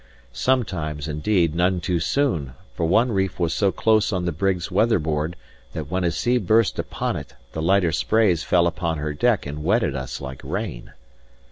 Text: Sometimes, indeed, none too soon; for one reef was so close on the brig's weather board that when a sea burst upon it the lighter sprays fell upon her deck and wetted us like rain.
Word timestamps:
Sometimes, 0.33 1.07
indeed, 1.07 1.53
none 1.53 1.79
too 1.79 1.99
soon; 1.99 2.53
for 2.73 2.87
one 2.87 3.11
reef 3.11 3.39
was 3.39 3.53
so 3.53 3.71
close 3.71 4.11
on 4.11 4.25
the 4.25 4.31
brig's 4.31 4.71
weather 4.71 4.97
board 4.97 5.35
that 5.73 5.91
when 5.91 6.03
a 6.03 6.09
sea 6.09 6.39
burst 6.39 6.79
upon 6.79 7.15
it 7.15 7.35
the 7.51 7.61
lighter 7.61 7.91
sprays 7.91 8.41
fell 8.43 8.65
upon 8.65 8.97
her 8.97 9.13
deck 9.13 9.45
and 9.45 9.63
wetted 9.63 9.95
us 9.95 10.19
like 10.19 10.41
rain. 10.43 10.93